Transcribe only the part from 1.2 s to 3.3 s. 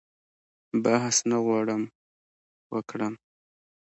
نه غواړم وکړم.